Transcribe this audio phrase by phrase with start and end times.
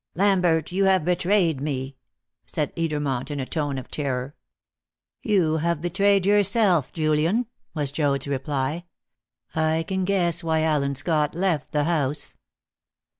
[0.15, 1.95] "Lambert, you have betrayed me!"
[2.47, 4.33] said Edermont in a tone of terror.
[5.21, 8.85] "You have betrayed yourself, Julian," was Joad's reply.
[9.53, 12.35] "I can guess why Allen Scott left the house."